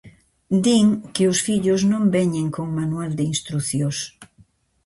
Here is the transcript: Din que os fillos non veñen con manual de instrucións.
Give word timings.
Din 0.65 0.87
que 1.13 1.23
os 1.31 1.39
fillos 1.47 1.81
non 1.91 2.03
veñen 2.15 2.47
con 2.55 2.67
manual 2.79 3.11
de 3.17 3.23
instrucións. 3.33 3.97